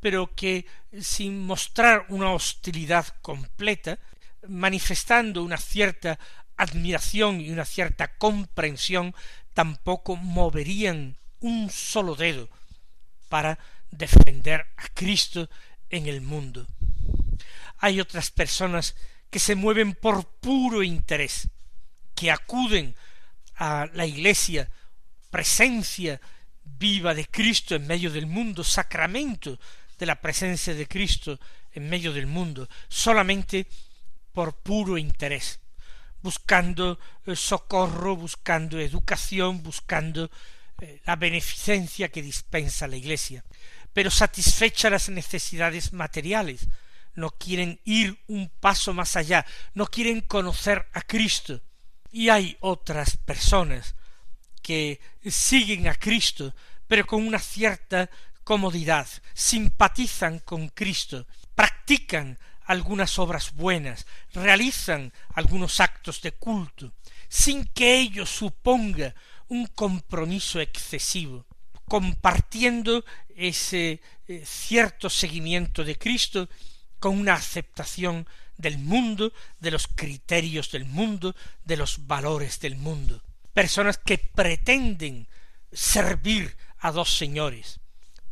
pero 0.00 0.34
que 0.34 0.66
sin 1.00 1.46
mostrar 1.46 2.06
una 2.08 2.32
hostilidad 2.32 3.06
completa, 3.22 3.98
manifestando 4.48 5.42
una 5.42 5.56
cierta 5.56 6.18
admiración 6.56 7.40
y 7.40 7.50
una 7.50 7.64
cierta 7.64 8.16
comprensión, 8.16 9.14
tampoco 9.54 10.16
moverían 10.16 11.16
un 11.40 11.70
solo 11.70 12.16
dedo 12.16 12.48
para 13.28 13.58
defender 13.90 14.66
a 14.76 14.88
Cristo 14.88 15.48
en 15.88 16.06
el 16.06 16.20
mundo. 16.20 16.66
Hay 17.78 18.00
otras 18.00 18.30
personas 18.30 18.94
que 19.30 19.38
se 19.38 19.54
mueven 19.54 19.94
por 19.94 20.26
puro 20.26 20.82
interés, 20.82 21.48
que 22.14 22.30
acuden 22.30 22.94
a 23.56 23.86
la 23.92 24.06
iglesia, 24.06 24.70
presencia 25.30 26.20
viva 26.64 27.14
de 27.14 27.26
Cristo 27.26 27.74
en 27.74 27.86
medio 27.86 28.10
del 28.10 28.26
mundo, 28.26 28.64
sacramento 28.64 29.58
de 29.98 30.06
la 30.06 30.20
presencia 30.20 30.74
de 30.74 30.88
Cristo 30.88 31.38
en 31.72 31.88
medio 31.88 32.12
del 32.12 32.26
mundo, 32.26 32.68
solamente 32.88 33.66
por 34.32 34.56
puro 34.56 34.98
interés, 34.98 35.60
buscando 36.22 36.98
eh, 37.26 37.36
socorro, 37.36 38.16
buscando 38.16 38.78
educación, 38.78 39.62
buscando 39.62 40.30
eh, 40.80 41.00
la 41.06 41.16
beneficencia 41.16 42.08
que 42.08 42.22
dispensa 42.22 42.88
la 42.88 42.96
Iglesia, 42.96 43.44
pero 43.92 44.10
satisfecha 44.10 44.90
las 44.90 45.08
necesidades 45.08 45.92
materiales, 45.92 46.66
no 47.14 47.30
quieren 47.30 47.80
ir 47.84 48.18
un 48.26 48.50
paso 48.60 48.92
más 48.92 49.14
allá, 49.16 49.46
no 49.74 49.86
quieren 49.86 50.20
conocer 50.20 50.88
a 50.92 51.02
Cristo. 51.02 51.60
Y 52.14 52.28
hay 52.28 52.56
otras 52.60 53.16
personas 53.16 53.96
que 54.62 55.00
siguen 55.28 55.88
a 55.88 55.96
Cristo, 55.96 56.54
pero 56.86 57.04
con 57.04 57.26
una 57.26 57.40
cierta 57.40 58.08
comodidad, 58.44 59.08
simpatizan 59.32 60.38
con 60.38 60.68
Cristo, 60.68 61.26
practican 61.56 62.38
algunas 62.66 63.18
obras 63.18 63.52
buenas, 63.52 64.06
realizan 64.32 65.12
algunos 65.34 65.80
actos 65.80 66.22
de 66.22 66.30
culto, 66.30 66.92
sin 67.28 67.64
que 67.64 67.98
ello 67.98 68.26
suponga 68.26 69.12
un 69.48 69.66
compromiso 69.66 70.60
excesivo, 70.60 71.44
compartiendo 71.88 73.04
ese 73.34 74.00
eh, 74.28 74.44
cierto 74.46 75.10
seguimiento 75.10 75.82
de 75.82 75.98
Cristo 75.98 76.48
con 77.00 77.18
una 77.18 77.34
aceptación 77.34 78.24
del 78.56 78.78
mundo, 78.78 79.32
de 79.60 79.70
los 79.70 79.86
criterios 79.86 80.70
del 80.70 80.84
mundo, 80.84 81.34
de 81.64 81.76
los 81.76 82.06
valores 82.06 82.60
del 82.60 82.76
mundo. 82.76 83.22
Personas 83.52 83.98
que 83.98 84.18
pretenden 84.18 85.28
servir 85.72 86.56
a 86.78 86.92
dos 86.92 87.16
señores, 87.16 87.80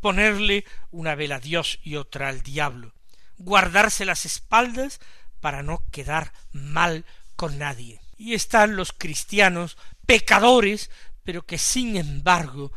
ponerle 0.01 0.65
una 0.91 1.15
vela 1.15 1.37
a 1.37 1.41
Dios 1.41 1.79
y 1.83 1.97
otra 1.97 2.29
al 2.29 2.43
diablo, 2.43 2.93
guardarse 3.39 4.05
las 4.05 4.27
espaldas 4.27 5.01
para 5.41 5.63
no 5.63 5.83
quedar 5.91 6.33
mal 6.53 7.05
con 7.37 7.59
nadie. 7.59 8.01
Y 8.17 8.35
están 8.35 8.77
los 8.77 8.93
cristianos 8.93 9.77
pecadores, 10.07 10.91
pero 11.25 11.45
que 11.45 11.59
sin 11.59 11.97
embargo 11.97 12.73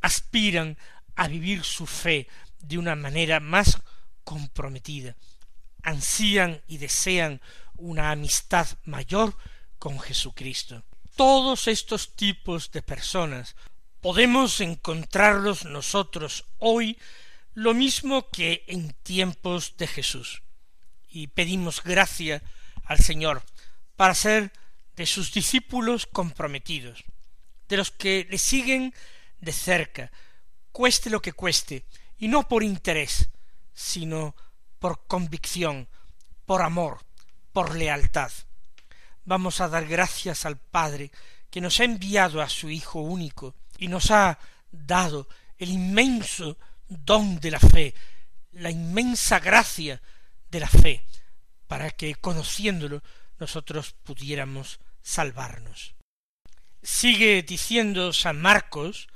aspiran 0.00 0.76
a 1.14 1.28
vivir 1.28 1.64
su 1.64 1.86
fe 1.86 2.28
de 2.58 2.78
una 2.78 2.94
manera 2.94 3.40
más 3.40 3.80
comprometida, 4.24 5.16
ansían 5.86 6.60
y 6.66 6.78
desean 6.78 7.40
una 7.76 8.10
amistad 8.10 8.66
mayor 8.84 9.36
con 9.78 9.98
Jesucristo. 10.00 10.82
Todos 11.14 11.68
estos 11.68 12.14
tipos 12.16 12.72
de 12.72 12.82
personas 12.82 13.54
podemos 14.00 14.60
encontrarlos 14.60 15.64
nosotros 15.64 16.44
hoy 16.58 16.98
lo 17.54 17.72
mismo 17.72 18.28
que 18.30 18.64
en 18.66 18.92
tiempos 19.02 19.76
de 19.78 19.86
Jesús. 19.86 20.42
Y 21.08 21.28
pedimos 21.28 21.82
gracia 21.82 22.42
al 22.84 22.98
Señor 22.98 23.42
para 23.94 24.14
ser 24.14 24.52
de 24.96 25.06
sus 25.06 25.32
discípulos 25.32 26.06
comprometidos, 26.06 27.04
de 27.68 27.76
los 27.76 27.90
que 27.92 28.26
le 28.28 28.38
siguen 28.38 28.92
de 29.40 29.52
cerca, 29.52 30.10
cueste 30.72 31.10
lo 31.10 31.22
que 31.22 31.32
cueste, 31.32 31.86
y 32.18 32.28
no 32.28 32.48
por 32.48 32.62
interés, 32.62 33.28
sino 33.72 34.34
por 34.86 35.04
convicción, 35.08 35.88
por 36.44 36.62
amor, 36.62 37.04
por 37.52 37.74
lealtad. 37.74 38.30
Vamos 39.24 39.60
a 39.60 39.66
dar 39.66 39.84
gracias 39.84 40.46
al 40.46 40.58
Padre 40.58 41.10
que 41.50 41.60
nos 41.60 41.80
ha 41.80 41.84
enviado 41.84 42.40
a 42.40 42.48
su 42.48 42.70
Hijo 42.70 43.00
único, 43.00 43.56
y 43.78 43.88
nos 43.88 44.12
ha 44.12 44.38
dado 44.70 45.26
el 45.58 45.70
inmenso 45.70 46.56
don 46.86 47.40
de 47.40 47.50
la 47.50 47.58
fe, 47.58 47.94
la 48.52 48.70
inmensa 48.70 49.40
gracia 49.40 50.00
de 50.52 50.60
la 50.60 50.68
fe, 50.68 51.04
para 51.66 51.90
que 51.90 52.14
conociéndolo 52.14 53.02
nosotros 53.40 53.92
pudiéramos 54.04 54.78
salvarnos. 55.02 55.96
Sigue 56.80 57.42
diciendo 57.42 58.12
San 58.12 58.40
Marcos 58.40 59.08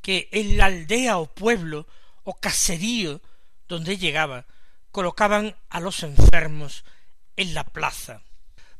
que 0.00 0.30
en 0.32 0.56
la 0.56 0.64
aldea 0.64 1.18
o 1.18 1.26
pueblo 1.26 1.86
o 2.24 2.32
caserío 2.40 3.20
donde 3.68 3.98
llegaba 3.98 4.46
colocaban 4.90 5.56
a 5.68 5.80
los 5.80 6.02
enfermos 6.02 6.84
en 7.36 7.54
la 7.54 7.64
plaza. 7.64 8.22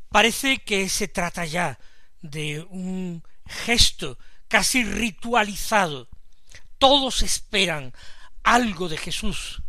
Parece 0.09 0.59
que 0.59 0.89
se 0.89 1.09
trata 1.09 1.45
ya 1.45 1.79
de 2.21 2.67
un 2.71 3.23
gesto 3.47 4.19
casi 4.49 4.85
ritualizado. 4.85 6.09
Todos 6.79 7.23
esperan 7.23 7.95
algo 8.43 8.89
de 8.89 8.97
Jesús 8.97 9.63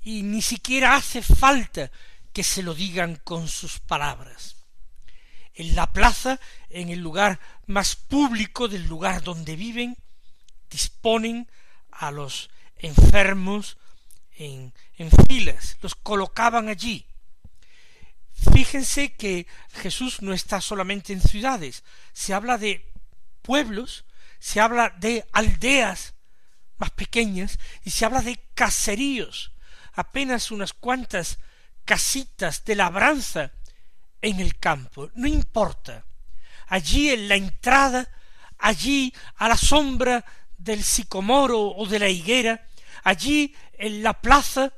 y 0.00 0.22
ni 0.22 0.42
siquiera 0.42 0.96
hace 0.96 1.22
falta 1.22 1.90
que 2.32 2.42
se 2.42 2.62
lo 2.62 2.74
digan 2.74 3.16
con 3.16 3.48
sus 3.48 3.78
palabras. 3.78 4.56
En 5.54 5.76
la 5.76 5.92
plaza, 5.92 6.40
en 6.70 6.88
el 6.88 7.00
lugar 7.00 7.38
más 7.66 7.94
público 7.94 8.68
del 8.68 8.86
lugar 8.86 9.22
donde 9.22 9.54
viven, 9.54 9.98
disponen 10.70 11.50
a 11.90 12.10
los 12.10 12.48
enfermos 12.76 13.76
en, 14.36 14.72
en 14.96 15.10
filas, 15.28 15.78
los 15.82 15.94
colocaban 15.94 16.68
allí. 16.68 17.06
Fíjense 18.52 19.12
que 19.14 19.46
Jesús 19.74 20.22
no 20.22 20.32
está 20.32 20.60
solamente 20.60 21.12
en 21.12 21.20
ciudades, 21.20 21.84
se 22.12 22.34
habla 22.34 22.58
de 22.58 22.90
pueblos 23.42 24.04
se 24.42 24.58
habla 24.58 24.92
de 24.98 25.24
aldeas 25.30 26.14
más 26.76 26.90
pequeñas 26.90 27.60
y 27.84 27.90
se 27.90 28.04
habla 28.04 28.22
de 28.22 28.40
caseríos, 28.54 29.52
apenas 29.92 30.50
unas 30.50 30.72
cuantas 30.72 31.38
casitas 31.84 32.64
de 32.64 32.74
labranza 32.74 33.52
en 34.20 34.40
el 34.40 34.58
campo, 34.58 35.12
no 35.14 35.28
importa. 35.28 36.04
Allí 36.66 37.10
en 37.10 37.28
la 37.28 37.36
entrada, 37.36 38.08
allí 38.58 39.14
a 39.36 39.46
la 39.46 39.56
sombra 39.56 40.24
del 40.58 40.82
sicomoro 40.82 41.60
o 41.60 41.86
de 41.86 42.00
la 42.00 42.08
higuera, 42.08 42.66
allí 43.02 43.54
en 43.74 44.02
la 44.02 44.20
plaza, 44.20 44.72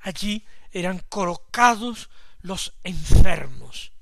allí 0.00 0.44
eran 0.70 0.98
colocados 1.08 2.10
los 2.40 2.74
enfermos. 2.84 3.92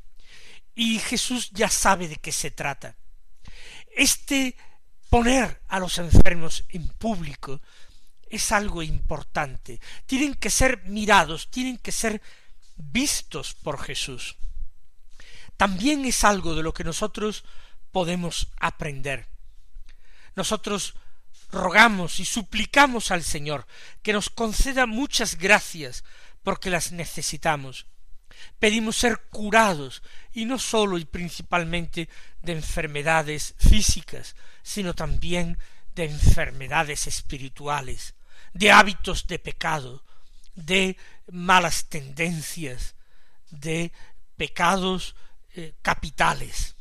Y 0.75 0.99
Jesús 0.99 1.51
ya 1.53 1.71
sabe 1.71 2.09
de 2.09 2.17
qué 2.17 2.33
se 2.33 2.51
trata. 2.51 2.97
Este 3.97 4.57
poner 5.09 5.63
a 5.69 5.79
los 5.79 5.99
enfermos 5.99 6.65
en 6.69 6.89
público 6.89 7.61
es 8.29 8.53
algo 8.53 8.83
importante. 8.83 9.81
Tienen 10.05 10.35
que 10.35 10.51
ser 10.51 10.83
mirados, 10.85 11.51
tienen 11.51 11.79
que 11.79 11.93
ser 11.93 12.21
vistos 12.77 13.55
por 13.55 13.83
Jesús. 13.83 14.37
También 15.57 16.05
es 16.05 16.25
algo 16.25 16.55
de 16.55 16.63
lo 16.63 16.75
que 16.75 16.85
nosotros 16.85 17.45
podemos 17.93 18.49
aprender. 18.61 19.27
Nosotros 20.35 20.95
rogamos 21.51 22.21
y 22.21 22.25
suplicamos 22.25 23.11
al 23.11 23.23
Señor 23.23 23.67
que 24.03 24.13
nos 24.13 24.31
conceda 24.31 24.87
muchas 24.87 25.37
gracias 25.37 26.05
porque 26.43 26.71
las 26.71 26.93
necesitamos. 26.93 27.87
Pedimos 28.59 28.97
ser 28.97 29.19
curados 29.31 30.03
y 30.33 30.45
no 30.45 30.59
sólo 30.59 30.99
y 30.99 31.05
principalmente 31.05 32.09
de 32.43 32.53
enfermedades 32.53 33.55
físicas, 33.59 34.37
sino 34.63 34.95
también 34.95 35.59
de 35.95 36.05
enfermedades 36.05 37.07
espirituales, 37.07 38.15
de 38.53 38.71
hábitos 38.71 39.27
de 39.27 39.39
pecado, 39.39 40.05
de 40.55 40.97
malas 41.31 41.87
tendencias, 41.89 42.95
de 43.51 43.93
pecados 44.37 45.17
eh, 45.55 45.75
capitales. 45.83 46.77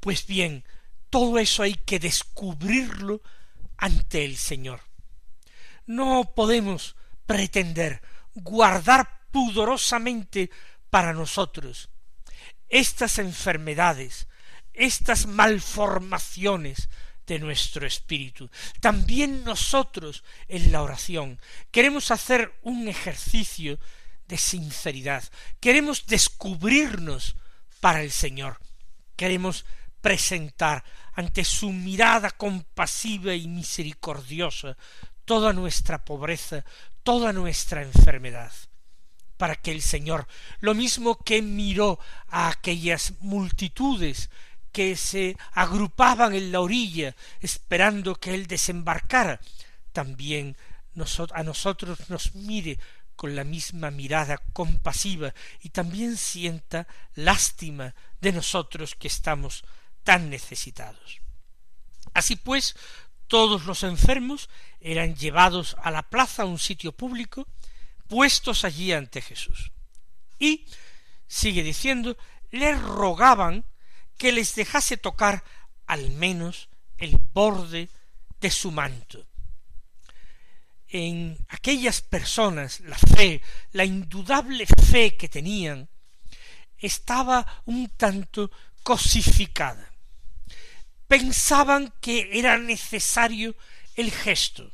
Pues 0.00 0.26
bien, 0.26 0.64
todo 1.10 1.38
eso 1.38 1.62
hay 1.62 1.74
que 1.74 1.98
descubrirlo 1.98 3.20
ante 3.80 4.24
el 4.24 4.36
Señor. 4.36 4.80
No 5.86 6.34
podemos 6.36 6.94
pretender 7.26 8.02
guardar 8.34 9.26
pudorosamente 9.32 10.50
para 10.90 11.12
nosotros 11.12 11.88
estas 12.68 13.18
enfermedades, 13.18 14.28
estas 14.72 15.26
malformaciones 15.26 16.88
de 17.26 17.38
nuestro 17.38 17.86
espíritu. 17.86 18.50
También 18.80 19.44
nosotros 19.44 20.24
en 20.46 20.70
la 20.70 20.82
oración 20.82 21.40
queremos 21.70 22.10
hacer 22.10 22.54
un 22.62 22.86
ejercicio 22.86 23.78
de 24.28 24.36
sinceridad, 24.36 25.24
queremos 25.58 26.06
descubrirnos 26.06 27.36
para 27.80 28.02
el 28.02 28.12
Señor, 28.12 28.60
queremos 29.16 29.64
presentar 30.00 30.84
ante 31.20 31.44
su 31.44 31.70
mirada 31.70 32.30
compasiva 32.30 33.34
y 33.34 33.46
misericordiosa 33.46 34.76
toda 35.26 35.52
nuestra 35.52 36.02
pobreza, 36.02 36.64
toda 37.02 37.32
nuestra 37.32 37.82
enfermedad 37.82 38.50
para 39.36 39.56
que 39.56 39.70
el 39.70 39.82
Señor, 39.82 40.26
lo 40.60 40.74
mismo 40.74 41.18
que 41.18 41.40
miró 41.40 41.98
a 42.28 42.48
aquellas 42.48 43.14
multitudes 43.20 44.30
que 44.72 44.96
se 44.96 45.36
agrupaban 45.52 46.34
en 46.34 46.52
la 46.52 46.60
orilla 46.60 47.14
esperando 47.40 48.14
que 48.14 48.34
Él 48.34 48.46
desembarcara, 48.46 49.40
también 49.92 50.56
a 51.34 51.42
nosotros 51.42 52.10
nos 52.10 52.34
mire 52.34 52.78
con 53.16 53.36
la 53.36 53.44
misma 53.44 53.90
mirada 53.90 54.38
compasiva 54.52 55.34
y 55.62 55.68
también 55.68 56.16
sienta 56.16 56.86
lástima 57.14 57.94
de 58.20 58.32
nosotros 58.32 58.94
que 58.94 59.08
estamos 59.08 59.64
tan 60.10 60.28
necesitados. 60.28 61.20
Así 62.14 62.34
pues, 62.34 62.74
todos 63.28 63.64
los 63.66 63.84
enfermos 63.84 64.50
eran 64.80 65.14
llevados 65.14 65.76
a 65.80 65.92
la 65.92 66.02
plaza, 66.02 66.42
a 66.42 66.46
un 66.46 66.58
sitio 66.58 66.90
público, 66.90 67.46
puestos 68.08 68.64
allí 68.64 68.92
ante 68.92 69.22
Jesús. 69.22 69.70
Y, 70.40 70.66
sigue 71.28 71.62
diciendo, 71.62 72.16
le 72.50 72.74
rogaban 72.74 73.64
que 74.18 74.32
les 74.32 74.56
dejase 74.56 74.96
tocar 74.96 75.44
al 75.86 76.10
menos 76.10 76.68
el 76.98 77.16
borde 77.32 77.88
de 78.40 78.50
su 78.50 78.72
manto. 78.72 79.24
En 80.88 81.38
aquellas 81.50 82.00
personas 82.00 82.80
la 82.80 82.98
fe, 82.98 83.42
la 83.70 83.84
indudable 83.84 84.66
fe 84.66 85.16
que 85.16 85.28
tenían, 85.28 85.88
estaba 86.78 87.62
un 87.66 87.90
tanto 87.90 88.50
cosificada. 88.82 89.89
Pensaban 91.10 91.92
que 92.00 92.38
era 92.38 92.56
necesario 92.56 93.56
el 93.96 94.12
gesto, 94.12 94.72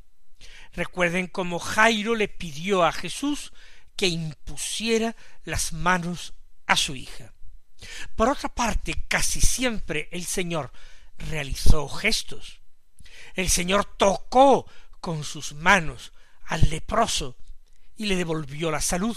Recuerden 0.74 1.28
cómo 1.28 1.58
Jairo 1.58 2.14
le 2.14 2.28
pidió 2.28 2.84
a 2.84 2.92
Jesús 2.92 3.54
que 3.96 4.08
impusiera 4.08 5.16
las 5.44 5.72
manos 5.72 6.34
a 6.66 6.76
su 6.76 6.94
hija. 6.94 7.32
Por 8.14 8.28
otra 8.28 8.50
parte, 8.50 9.06
casi 9.08 9.40
siempre 9.40 10.10
el 10.12 10.26
Señor 10.26 10.72
realizó 11.16 11.88
gestos. 11.88 12.60
El 13.32 13.48
Señor 13.48 13.86
tocó 13.96 14.70
con 15.00 15.24
sus 15.24 15.54
manos 15.54 16.12
al 16.44 16.68
leproso 16.68 17.38
y 17.96 18.04
le 18.04 18.16
devolvió 18.16 18.70
la 18.70 18.82
salud, 18.82 19.16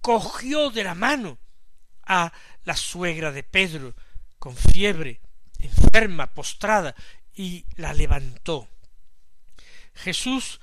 cogió 0.00 0.70
de 0.70 0.84
la 0.84 0.94
mano 0.94 1.40
a 2.04 2.32
la 2.62 2.76
suegra 2.76 3.32
de 3.32 3.42
Pedro 3.42 3.96
con 4.38 4.54
fiebre, 4.54 5.20
enferma, 5.62 6.28
postrada, 6.28 6.94
y 7.34 7.64
la 7.76 7.92
levantó. 7.92 8.68
Jesús 9.94 10.60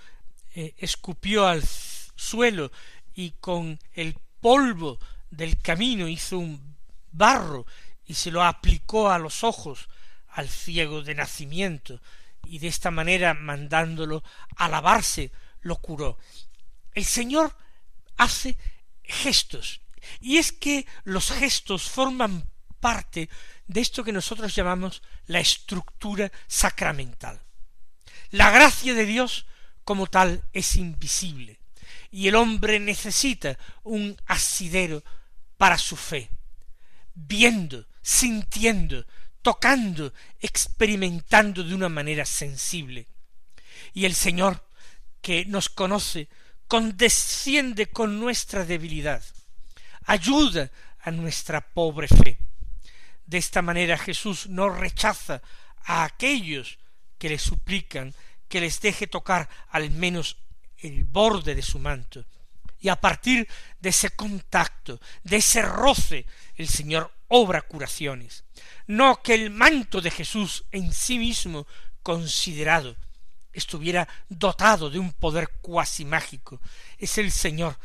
eh, 0.55 0.73
escupió 0.77 1.47
al 1.47 1.63
suelo 1.63 2.71
y 3.13 3.31
con 3.31 3.79
el 3.93 4.15
polvo 4.39 4.99
del 5.29 5.59
camino 5.61 6.07
hizo 6.07 6.39
un 6.39 6.77
barro 7.11 7.65
y 8.05 8.13
se 8.13 8.31
lo 8.31 8.43
aplicó 8.43 9.09
a 9.09 9.19
los 9.19 9.43
ojos 9.43 9.89
al 10.29 10.49
ciego 10.49 11.01
de 11.01 11.15
nacimiento 11.15 11.99
y 12.45 12.59
de 12.59 12.67
esta 12.67 12.91
manera 12.91 13.33
mandándolo 13.33 14.23
a 14.55 14.69
lavarse 14.69 15.31
lo 15.61 15.75
curó. 15.77 16.17
El 16.93 17.05
Señor 17.05 17.55
hace 18.17 18.57
gestos 19.03 19.81
y 20.19 20.37
es 20.37 20.51
que 20.51 20.85
los 21.03 21.31
gestos 21.31 21.89
forman 21.89 22.49
parte 22.79 23.29
de 23.67 23.81
esto 23.81 24.03
que 24.03 24.11
nosotros 24.11 24.55
llamamos 24.55 25.01
la 25.27 25.39
estructura 25.39 26.31
sacramental. 26.47 27.39
La 28.31 28.51
gracia 28.51 28.93
de 28.93 29.05
Dios 29.05 29.45
como 29.83 30.07
tal 30.07 30.43
es 30.51 30.75
invisible, 30.75 31.59
y 32.11 32.27
el 32.27 32.35
hombre 32.35 32.79
necesita 32.79 33.57
un 33.83 34.19
asidero 34.25 35.03
para 35.57 35.77
su 35.77 35.95
fe, 35.95 36.29
viendo, 37.13 37.85
sintiendo, 38.01 39.05
tocando, 39.41 40.13
experimentando 40.41 41.63
de 41.63 41.73
una 41.73 41.89
manera 41.89 42.25
sensible. 42.25 43.07
Y 43.93 44.05
el 44.05 44.13
Señor, 44.13 44.63
que 45.21 45.45
nos 45.45 45.69
conoce, 45.69 46.27
condesciende 46.67 47.87
con 47.87 48.19
nuestra 48.19 48.65
debilidad, 48.65 49.23
ayuda 50.05 50.69
a 50.99 51.11
nuestra 51.11 51.61
pobre 51.61 52.07
fe. 52.07 52.37
De 53.27 53.37
esta 53.37 53.61
manera 53.61 53.97
Jesús 53.97 54.47
no 54.47 54.69
rechaza 54.69 55.41
a 55.83 56.03
aquellos 56.05 56.79
que 57.17 57.29
le 57.29 57.37
suplican 57.37 58.13
que 58.47 58.61
les 58.61 58.79
deje 58.79 59.07
tocar 59.07 59.49
al 59.69 59.91
menos 59.91 60.37
el 60.77 61.03
borde 61.03 61.53
de 61.53 61.61
su 61.61 61.77
manto. 61.77 62.25
Y 62.79 62.89
a 62.89 62.95
partir 62.95 63.47
de 63.79 63.89
ese 63.89 64.11
contacto, 64.11 64.99
de 65.23 65.37
ese 65.37 65.61
roce, 65.61 66.25
el 66.55 66.67
Señor 66.67 67.13
obra 67.27 67.61
curaciones. 67.61 68.45
No 68.85 69.21
que 69.21 69.33
el 69.33 69.49
manto 69.49 69.99
de 69.99 70.11
Jesús 70.11 70.65
en 70.71 70.93
sí 70.93 71.19
mismo 71.19 71.67
considerado 72.01 72.95
estuviera 73.51 74.07
dotado 74.29 74.89
de 74.89 74.99
un 74.99 75.11
poder 75.11 75.49
cuasi 75.61 76.05
mágico. 76.05 76.61
Es 76.97 77.17
el 77.17 77.31
Señor 77.31 77.77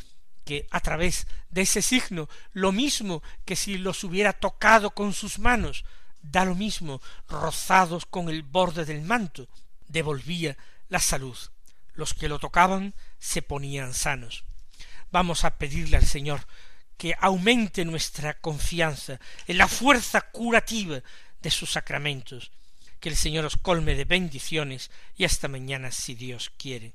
que 0.44 0.66
a 0.70 0.80
través 0.80 1.26
de 1.50 1.62
ese 1.62 1.82
signo, 1.82 2.28
lo 2.52 2.72
mismo 2.72 3.22
que 3.44 3.56
si 3.56 3.78
los 3.78 4.04
hubiera 4.04 4.32
tocado 4.32 4.90
con 4.90 5.12
sus 5.12 5.38
manos, 5.38 5.84
da 6.22 6.44
lo 6.44 6.54
mismo 6.54 7.00
rozados 7.28 8.06
con 8.06 8.28
el 8.28 8.42
borde 8.42 8.84
del 8.84 9.02
manto, 9.02 9.48
devolvía 9.88 10.56
la 10.88 11.00
salud. 11.00 11.36
Los 11.94 12.14
que 12.14 12.28
lo 12.28 12.38
tocaban 12.38 12.94
se 13.18 13.42
ponían 13.42 13.94
sanos. 13.94 14.44
Vamos 15.10 15.44
a 15.44 15.58
pedirle 15.58 15.96
al 15.96 16.06
Señor 16.06 16.46
que 16.96 17.14
aumente 17.20 17.84
nuestra 17.84 18.34
confianza 18.34 19.18
en 19.46 19.58
la 19.58 19.68
fuerza 19.68 20.20
curativa 20.20 21.02
de 21.40 21.50
sus 21.50 21.72
sacramentos. 21.72 22.50
Que 23.00 23.08
el 23.08 23.16
Señor 23.16 23.44
os 23.44 23.56
colme 23.56 23.94
de 23.94 24.04
bendiciones 24.04 24.90
y 25.16 25.24
hasta 25.24 25.48
mañana 25.48 25.90
si 25.90 26.14
Dios 26.14 26.52
quiere. 26.56 26.94